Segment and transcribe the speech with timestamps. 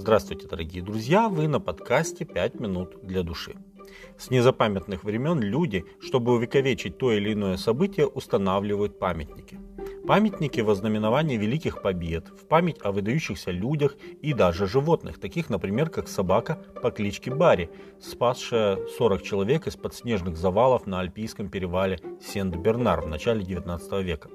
[0.00, 1.28] Здравствуйте, дорогие друзья!
[1.28, 3.54] Вы на подкасте «5 минут для души».
[4.16, 9.58] С незапамятных времен люди, чтобы увековечить то или иное событие, устанавливают памятники.
[10.10, 15.88] Памятники в ознаменовании великих побед, в память о выдающихся людях и даже животных, таких, например,
[15.88, 23.02] как собака по кличке Барри, спасшая 40 человек из-под снежных завалов на Альпийском перевале Сент-Бернар
[23.02, 24.30] в начале 19 века.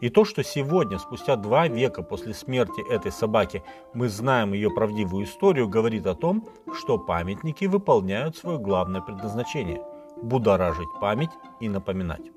[0.00, 5.24] И то, что сегодня, спустя два века после смерти этой собаки, мы знаем ее правдивую
[5.24, 9.82] историю, говорит о том, что памятники выполняют свое главное предназначение–
[10.22, 12.30] будоражить память и напоминать.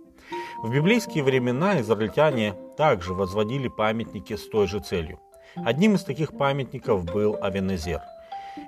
[0.63, 5.19] В библейские времена израильтяне также возводили памятники с той же целью.
[5.57, 8.02] Одним из таких памятников был Авенезер.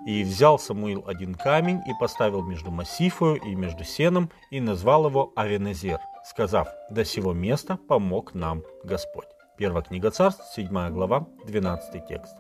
[0.06, 5.32] И взял Самуил один камень и поставил между Массифою и между Сеном и назвал его
[5.38, 9.30] Авенезер– сказав, «До сего места помог нам Господь».
[9.58, 12.36] Первая книга царств, 7 глава, 12 текст.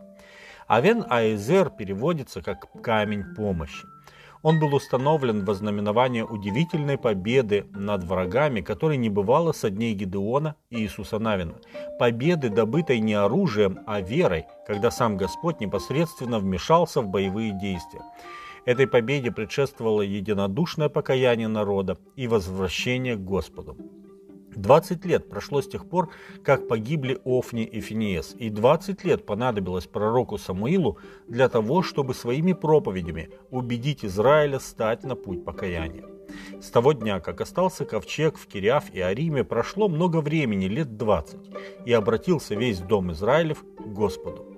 [0.67, 3.87] Авен Аэзер переводится как «камень помощи».
[4.43, 10.55] Он был установлен во знаменование удивительной победы над врагами, которой не бывало со дней Гедеона
[10.69, 11.55] и Иисуса Навина.
[11.99, 18.01] Победы, добытой не оружием, а верой, когда сам Господь непосредственно вмешался в боевые действия.
[18.65, 23.77] Этой победе предшествовало единодушное покаяние народа и возвращение к Господу.
[24.55, 26.09] 20 лет прошло с тех пор,
[26.43, 32.53] как погибли Офни и Финиес, и 20 лет понадобилось пророку Самуилу для того, чтобы своими
[32.53, 36.05] проповедями убедить Израиля стать на путь покаяния.
[36.61, 41.39] С того дня, как остался ковчег в Кириаф и Ариме, прошло много времени, лет 20,
[41.85, 44.50] и обратился весь дом Израилев к Господу.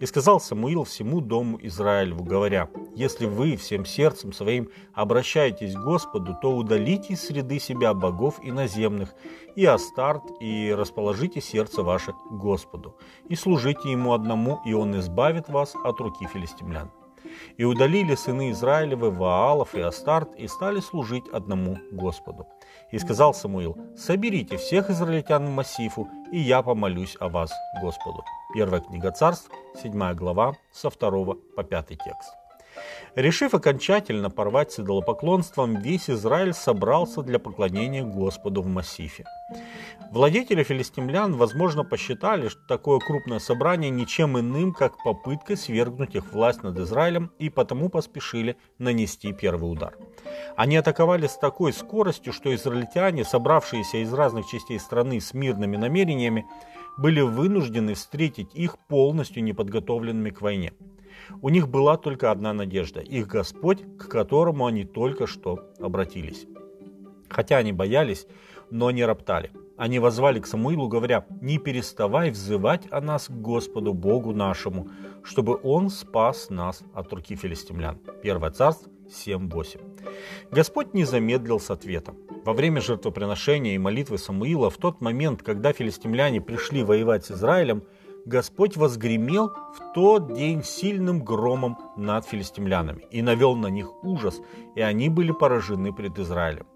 [0.00, 6.36] И сказал Самуил всему дому Израилеву, говоря, «Если вы всем сердцем своим обращаетесь к Господу,
[6.40, 9.14] то удалите из среды себя богов иноземных,
[9.56, 12.96] и Астарт, и расположите сердце ваше к Господу,
[13.28, 16.90] и служите Ему одному, и Он избавит вас от руки филистимлян».
[17.56, 22.46] И удалили сыны Израилевы Ваалов и Астарт и стали служить одному Господу.
[22.90, 27.52] И сказал Самуил, соберите всех израильтян в массифу, и я помолюсь о вас
[27.82, 28.24] Господу.
[28.54, 29.50] Первая книга царств,
[29.82, 32.34] 7 глава, со 2 по 5 текст.
[33.14, 39.24] Решив окончательно порвать с идолопоклонством, весь Израиль собрался для поклонения Господу в массифе.
[40.10, 46.62] Владетели филистимлян, возможно, посчитали, что такое крупное собрание ничем иным, как попыткой свергнуть их власть
[46.62, 49.96] над Израилем, и потому поспешили нанести первый удар.
[50.56, 56.46] Они атаковали с такой скоростью, что израильтяне, собравшиеся из разных частей страны с мирными намерениями,
[56.96, 60.72] были вынуждены встретить их полностью неподготовленными к войне.
[61.42, 66.46] У них была только одна надежда– их Господь, к которому они только что обратились.
[67.28, 68.26] Хотя они боялись,
[68.70, 69.52] но не роптали.
[69.78, 74.88] Они возвали к Самуилу, говоря, «Не переставай взывать о нас к Господу Богу нашему,
[75.22, 78.00] чтобы Он спас нас от руки филистимлян».
[78.20, 79.80] Первое царство 7.8.
[80.50, 82.16] Господь не замедлил с ответом.
[82.44, 87.84] Во время жертвоприношения и молитвы Самуила, в тот момент, когда филистимляне пришли воевать с Израилем,
[88.26, 94.40] Господь возгремел в тот день сильным громом над филистимлянами и навел на них ужас,
[94.74, 96.66] и они были поражены пред Израилем.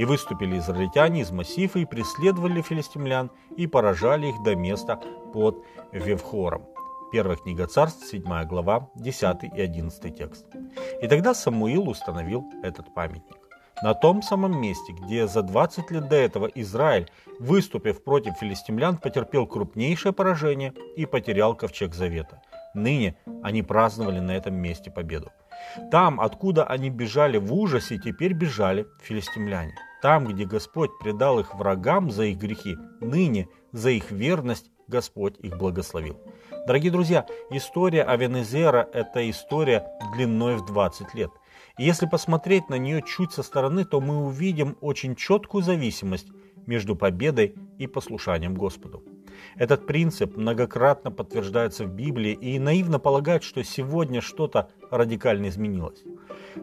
[0.00, 4.98] И выступили израильтяне из массифа и преследовали филистимлян и поражали их до места
[5.34, 5.62] под
[5.92, 6.64] Вевхором.
[7.12, 10.46] Первая книга царств, 7 глава, 10 и 11 текст.
[11.02, 13.36] И тогда Самуил установил этот памятник.
[13.82, 19.46] На том самом месте, где за 20 лет до этого Израиль, выступив против филистимлян, потерпел
[19.46, 22.40] крупнейшее поражение и потерял ковчег завета.
[22.72, 25.30] Ныне они праздновали на этом месте победу.
[25.90, 29.74] Там, откуда они бежали в ужасе, теперь бежали филистимляне.
[30.02, 35.58] Там, где Господь предал их врагам за их грехи, ныне за их верность Господь их
[35.58, 36.18] благословил.
[36.66, 41.30] Дорогие друзья, история Авенезера– это история длиной в 20 лет.
[41.78, 46.28] И если посмотреть на нее чуть со стороны, то мы увидим очень четкую зависимость
[46.66, 49.02] между победой и послушанием Господу.
[49.56, 56.02] Этот принцип многократно подтверждается в Библии и наивно полагать, что сегодня что-то радикально изменилось.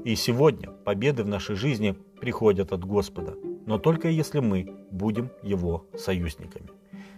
[0.04, 3.36] И сегодня победы в нашей жизни приходят от Господа,
[3.66, 6.70] но только если мы будем Его союзниками.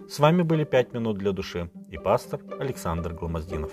[0.08, 3.72] С вами были «Пять минут для души» и пастор Александр Гломоздинов.